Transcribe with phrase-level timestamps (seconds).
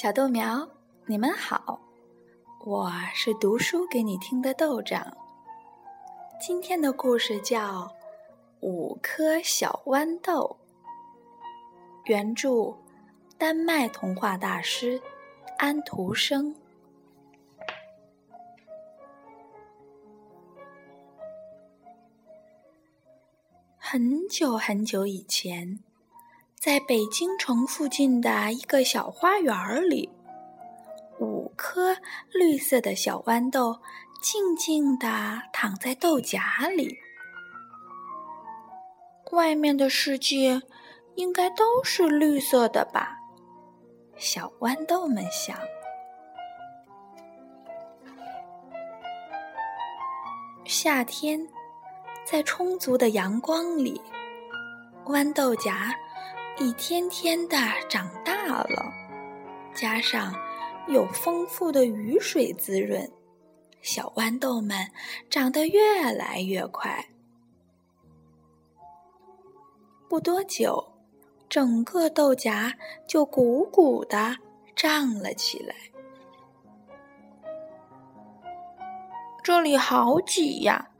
[0.00, 0.64] 小豆苗，
[1.06, 1.80] 你们好，
[2.64, 5.12] 我是读书给你听的豆长。
[6.40, 7.80] 今天的故事叫
[8.60, 10.56] 《五颗小豌豆》，
[12.04, 12.72] 原著
[13.36, 15.02] 丹麦童话大师
[15.56, 16.54] 安徒生。
[23.76, 25.80] 很久很久以前。
[26.60, 29.54] 在北京城附近的一个小花园
[29.88, 30.10] 里，
[31.20, 31.96] 五颗
[32.32, 33.78] 绿色的小豌豆
[34.20, 36.40] 静静地躺在豆荚
[36.76, 36.98] 里。
[39.30, 40.60] 外面的世界
[41.14, 43.16] 应该都是绿色的吧？
[44.16, 45.56] 小豌豆们想。
[50.64, 51.40] 夏天，
[52.24, 54.00] 在充足的阳光里，
[55.04, 55.94] 豌豆荚。
[56.60, 57.56] 一天天的
[57.88, 58.92] 长大了，
[59.72, 60.34] 加上
[60.88, 63.08] 有丰富的雨水滋润，
[63.80, 64.76] 小豌豆们
[65.30, 67.10] 长得越来越快。
[70.08, 70.84] 不多久，
[71.48, 72.74] 整个豆荚
[73.06, 74.36] 就鼓鼓的
[74.74, 75.76] 胀了起来。
[79.44, 80.90] 这里好挤呀！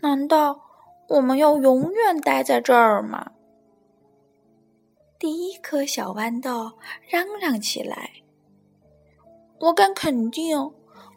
[0.00, 0.62] 难道
[1.06, 3.30] 我们要永远待在这儿吗？
[5.18, 6.72] 第一颗小豌豆
[7.08, 8.10] 嚷嚷起来
[9.60, 10.70] ：“我敢肯定，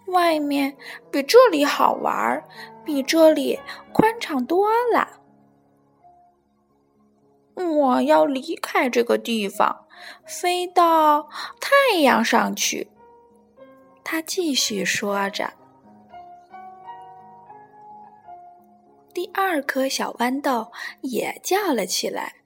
[0.08, 0.78] 外面
[1.12, 2.42] 比这里好玩，
[2.86, 3.60] 比这里
[3.92, 5.20] 宽敞多了。
[7.56, 9.86] 我要离开这个地方，
[10.26, 11.28] 飞到
[11.60, 12.90] 太阳上去。”
[14.02, 15.54] 他继续说着。
[19.14, 22.39] 第二颗小豌豆也叫了起来。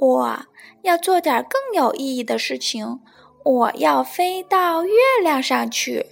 [0.00, 0.46] 我
[0.82, 3.00] 要做点更有意义的事情。
[3.44, 6.06] 我要飞到月亮上去。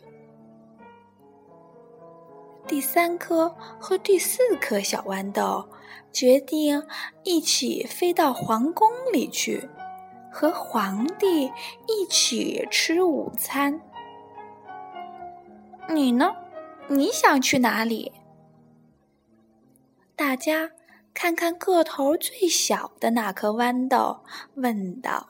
[2.67, 3.49] 第三颗
[3.79, 5.69] 和第四颗小豌豆
[6.13, 6.83] 决定
[7.25, 9.69] 一起飞到皇宫里去，
[10.31, 11.51] 和皇帝
[11.87, 13.81] 一起吃午餐。
[15.89, 16.35] 你呢？
[16.89, 18.13] 你想去哪里？
[20.15, 20.71] 大家。
[21.21, 24.21] 看看个头最小的那颗豌豆，
[24.55, 25.27] 问道：“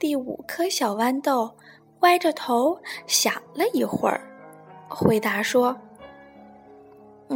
[0.00, 1.58] 第五颗小豌豆
[2.00, 4.22] 歪着头想了一会儿，
[4.88, 5.76] 回答说：‘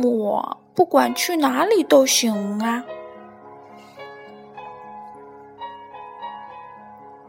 [0.02, 2.82] 我不管去哪里都行啊。’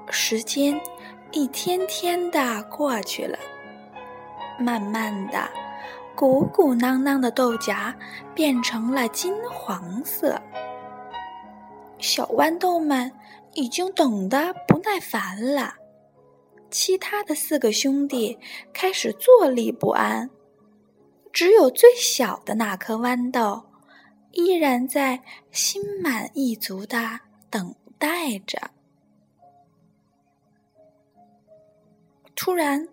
[0.09, 0.79] 时间
[1.33, 3.37] 一天天的过去了，
[4.57, 5.45] 慢慢的。”
[6.15, 7.93] 鼓鼓囊囊的豆荚
[8.35, 10.39] 变成了金黄色，
[11.97, 13.11] 小豌豆们
[13.53, 15.73] 已经等得不耐烦了。
[16.69, 18.37] 其他的四个兄弟
[18.71, 20.29] 开始坐立不安，
[21.31, 23.63] 只有最小的那颗豌豆
[24.31, 27.19] 依然在心满意足的
[27.49, 28.71] 等待着。
[32.35, 32.87] 突然。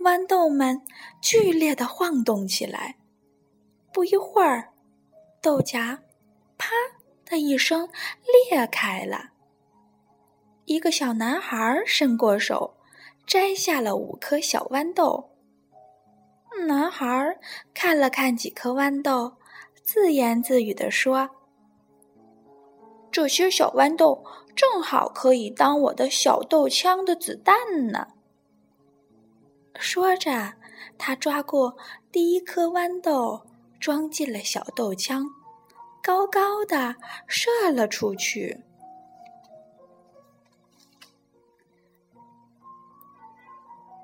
[0.00, 0.82] 豌豆们
[1.20, 2.96] 剧烈的晃动起来，
[3.92, 4.72] 不一会儿，
[5.42, 5.98] 豆荚
[6.56, 6.70] “啪”
[7.24, 7.88] 的一声
[8.50, 9.30] 裂开了。
[10.64, 12.76] 一个小男孩伸过手，
[13.26, 15.30] 摘下了五颗小豌豆。
[16.66, 17.38] 男孩
[17.74, 19.36] 看了看几颗豌豆，
[19.82, 21.30] 自言自语地说
[23.12, 24.24] ：“这些小豌豆
[24.54, 28.08] 正好可以当我的小豆枪的子弹呢。”
[29.78, 30.54] 说着，
[30.98, 31.76] 他抓过
[32.10, 33.42] 第一颗豌豆，
[33.78, 35.26] 装进了小豆枪，
[36.02, 38.62] 高高的射了出去。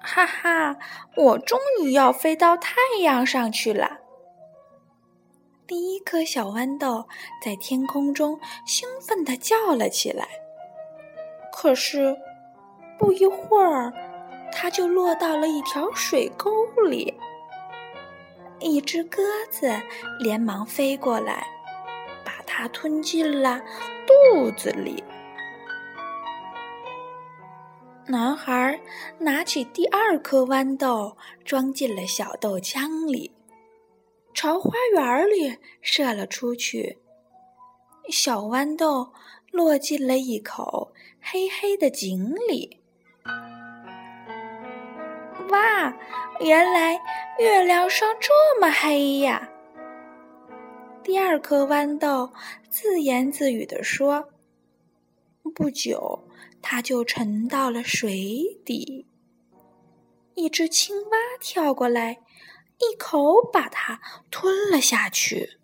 [0.00, 0.76] 哈哈，
[1.16, 4.00] 我终于要飞到太阳上去了！
[5.66, 7.08] 第一颗小豌豆
[7.42, 10.28] 在天空中兴奋的叫了起来。
[11.50, 12.16] 可是，
[12.98, 14.11] 不一会儿。
[14.52, 17.12] 它就落到了一条水沟里，
[18.60, 19.72] 一只鸽子
[20.20, 21.46] 连忙飞过来，
[22.24, 23.60] 把它吞进了
[24.06, 25.02] 肚子里。
[28.06, 28.80] 男孩
[29.18, 33.32] 拿起第二颗豌豆，装进了小豆枪里，
[34.34, 36.98] 朝花园里射了出去。
[38.10, 39.12] 小豌豆
[39.50, 42.81] 落进了一口黑黑的井里。
[45.48, 45.94] 哇，
[46.40, 47.00] 原来
[47.38, 49.48] 月亮上这么黑呀！
[51.02, 52.32] 第二颗豌豆
[52.68, 54.28] 自言自语地说
[55.54, 56.24] ：“不久，
[56.62, 59.06] 它就沉到了水底。
[60.34, 62.18] 一只青蛙跳过来，
[62.78, 64.00] 一口把它
[64.30, 65.58] 吞了下去。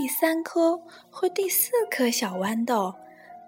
[0.00, 0.80] 第三颗
[1.10, 2.94] 和第四颗小豌豆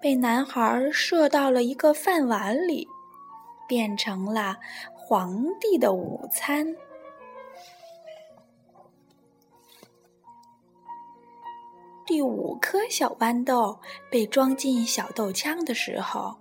[0.02, 2.86] 被男孩射到了一个饭碗里，
[3.66, 4.58] 变成了
[4.94, 6.76] 皇帝的午餐。
[12.04, 16.36] 第五颗小豌豆被装进小豆枪的时候，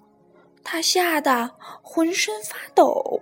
[0.62, 3.22] 他吓得浑身发抖。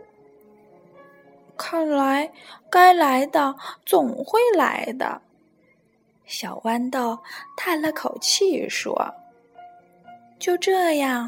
[1.56, 2.34] 看来
[2.68, 3.56] 该来的
[3.86, 5.22] 总会来的。
[6.30, 7.18] 小豌豆
[7.58, 9.16] 叹了口气说
[10.38, 11.28] ：“就这样，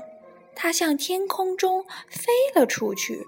[0.55, 3.25] 它向天空中飞了出去，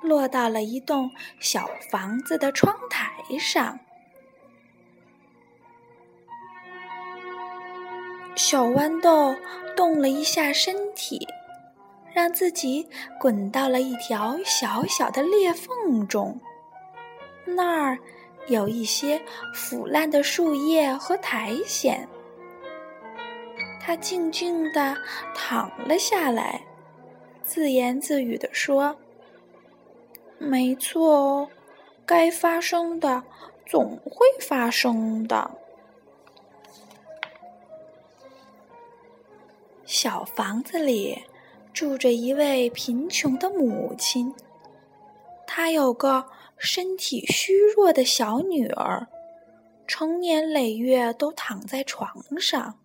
[0.00, 3.78] 落到了一栋小房子的窗台上。”
[8.34, 9.36] 小豌豆
[9.76, 11.28] 动了一下身体，
[12.14, 12.88] 让自己
[13.18, 16.40] 滚到了一条小小的裂缝中。
[17.44, 17.98] 那儿
[18.48, 19.20] 有一些
[19.54, 22.08] 腐烂的树叶和苔藓。
[23.80, 24.96] 他静静地
[25.34, 26.62] 躺了下来，
[27.42, 28.96] 自言自语地说
[30.38, 31.48] ：“没错哦，
[32.04, 33.22] 该发生的
[33.66, 35.50] 总会发生的。”
[39.86, 41.20] 小房子里
[41.72, 44.32] 住着一位贫穷的母亲，
[45.46, 46.24] 她有个
[46.62, 49.08] 身体虚弱的小女儿，
[49.86, 52.78] 成年累月都躺在床上，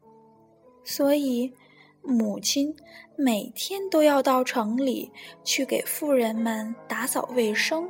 [0.85, 1.53] 所以
[2.01, 2.73] 母亲
[3.17, 5.11] 每天都要到城里
[5.43, 7.89] 去给富人们打扫卫生，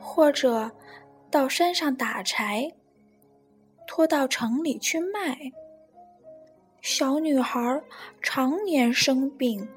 [0.00, 0.70] 或者
[1.32, 2.72] 到山上打柴，
[3.88, 5.36] 拖到城里去卖。
[6.80, 7.82] 小女孩
[8.22, 9.68] 常年生病，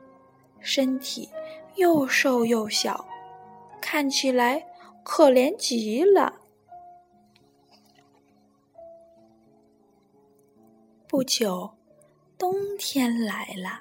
[0.60, 1.28] 身体
[1.76, 3.06] 又瘦又小，
[3.82, 4.64] 看起来
[5.06, 6.34] 可怜极了。
[11.08, 11.70] 不久，
[12.38, 13.80] 冬天来了，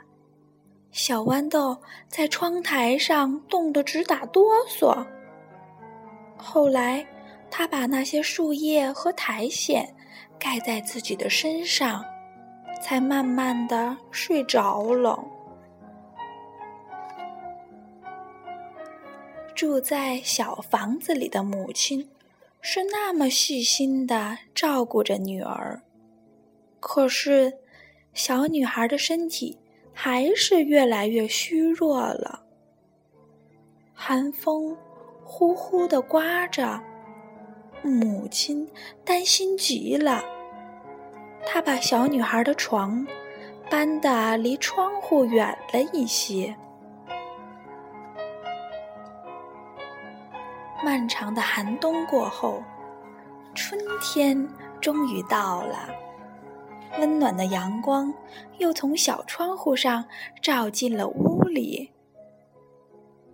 [0.93, 1.77] 小豌豆
[2.07, 5.05] 在窗台上冻得直打哆嗦。
[6.37, 7.05] 后来，
[7.51, 9.85] 他把那些树叶和苔藓
[10.39, 12.05] 盖在自己的身上。
[12.85, 15.19] 才慢慢的睡着了。
[19.55, 22.11] 住在小房子里的母亲
[22.61, 25.83] 是那么细心的照顾着女儿，
[26.81, 27.59] 可是
[28.13, 29.59] 小女孩的身体
[29.93, 32.43] 还是越来越虚弱了。
[33.93, 34.77] 寒风
[35.25, 36.83] 呼呼的刮着，
[37.83, 38.69] 母亲
[39.05, 40.25] 担心极了。
[41.47, 43.07] 他把小女孩的床
[43.71, 46.57] 搬得离窗户远了一些。
[50.85, 52.63] 漫长的寒冬过后，
[53.55, 54.47] 春天
[54.83, 55.89] 终于到了。
[56.99, 58.13] 温暖的阳光
[58.59, 60.05] 又从小窗户上
[60.43, 61.91] 照进了屋里。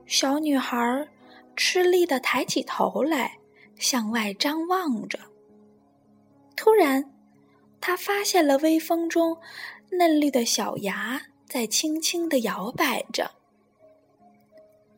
[0.07, 1.09] 小女孩
[1.57, 3.39] 吃力的抬起头来，
[3.75, 5.19] 向外张望着。
[6.57, 7.13] 突然，
[7.81, 9.37] 他发现了微风中
[9.91, 13.33] 嫩绿的小芽在轻轻的摇摆着。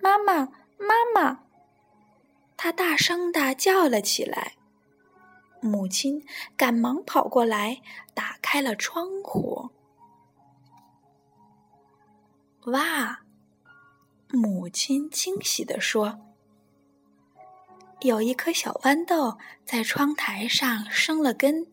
[0.01, 0.35] 妈妈，
[0.77, 1.42] 妈妈！
[2.63, 4.53] 他大声的叫了起来。
[5.61, 6.25] 母亲
[6.57, 7.83] 赶忙跑过来，
[8.15, 9.71] 打开了窗户。
[12.67, 13.23] 哇！
[14.29, 16.21] 母亲惊喜地说
[18.03, 21.67] ：“有一颗小豌豆在窗台上生了根。”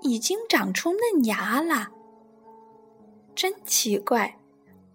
[0.00, 1.88] 已经长出嫩芽了，
[3.34, 4.38] 真奇怪！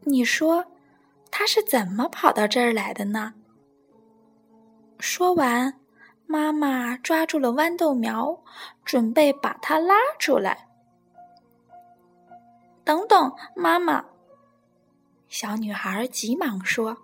[0.05, 0.65] 你说，
[1.29, 3.35] 它是怎么跑到这儿来的呢？
[5.05, 5.81] 说完，
[6.27, 8.41] 妈妈抓住了豌豆苗，
[8.85, 10.69] 准备把它拉出来。
[12.85, 14.05] 等等，妈妈！
[15.27, 16.97] 小女孩急忙说：“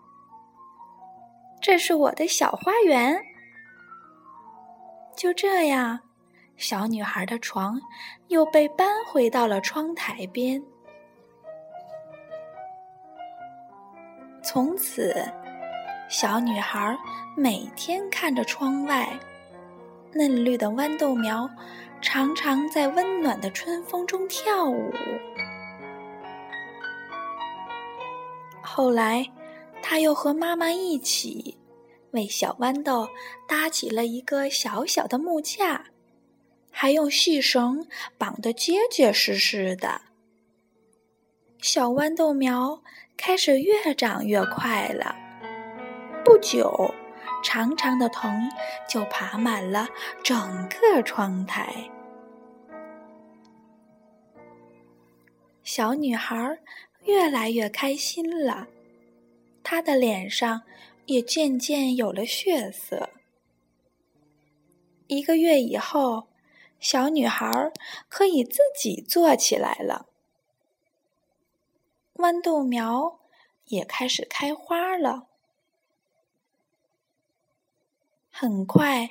[1.59, 3.21] 这是我的小花园。”
[5.13, 5.99] 就这样。
[6.55, 7.77] 小女孩的床
[8.29, 10.61] 又被搬回到了窗台边。
[14.41, 15.13] 从此，
[16.09, 16.97] 小女孩
[17.37, 19.07] 每天看着窗外，
[20.11, 21.47] 嫩绿的豌豆苗
[22.01, 24.91] 常常在温暖的春风中跳舞。
[28.63, 29.23] 后来，
[29.83, 31.55] 她又和妈妈一起
[32.09, 33.07] 为小豌豆
[33.47, 35.85] 搭起了一个小小的木架，
[36.71, 37.87] 还用细绳
[38.17, 40.01] 绑得结结实实的。
[41.61, 42.81] 小豌豆苗
[43.15, 45.15] 开始越长越快了，
[46.29, 46.93] 不久，
[47.43, 48.51] 长长的藤
[48.87, 49.89] 就爬满了
[50.23, 51.89] 整个窗台。
[55.63, 56.59] 小女孩
[57.05, 58.67] 越来越开心了，
[59.63, 60.61] 她的脸上
[61.07, 63.09] 也渐渐有了血色。
[65.07, 66.27] 一个月以后，
[66.79, 67.71] 小女孩
[68.07, 70.05] 可以自己坐起来了。
[72.13, 73.17] 豌豆苗
[73.65, 75.28] 也开始开花了。
[78.41, 79.09] 很快，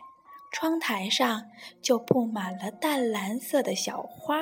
[0.50, 1.44] 窗台上
[1.82, 4.38] 就布满了淡蓝色的小花。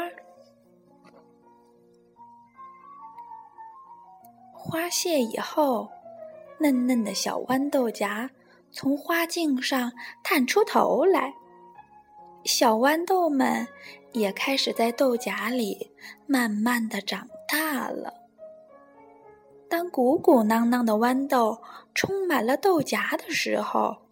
[4.52, 5.90] 花谢以后，
[6.60, 8.30] 嫩嫩的小豌豆荚
[8.70, 11.34] 从花茎上探出头来，
[12.44, 13.66] 小豌豆们
[14.12, 15.90] 也开始在豆荚里
[16.28, 18.14] 慢慢的长大了。
[19.68, 21.60] 当鼓鼓囊囊的豌豆
[21.92, 24.05] 充满了豆荚的时候，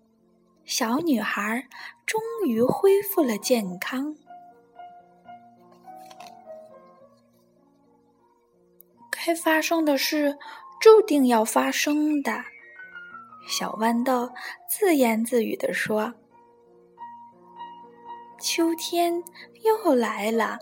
[0.64, 1.66] 小女孩
[2.06, 4.14] 终于恢复了健康。
[9.10, 10.38] 该发生的事
[10.80, 12.44] 注定要发生的，
[13.48, 14.30] 小豌豆
[14.68, 16.12] 自言自语地说
[18.40, 19.22] ：“秋天
[19.62, 20.58] 又来了。”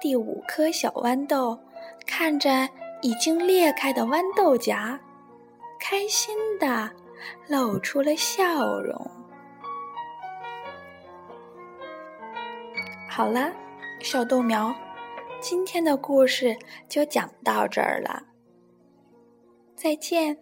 [0.00, 1.58] 第五颗小豌豆
[2.06, 2.68] 看着。
[3.04, 4.96] 已经裂开的豌豆荚，
[5.80, 6.88] 开心的
[7.48, 9.10] 露出了笑容。
[13.08, 13.52] 好了，
[14.00, 14.74] 小豆苗，
[15.40, 16.56] 今天的故事
[16.88, 18.22] 就讲到这儿了。
[19.74, 20.38] 再见。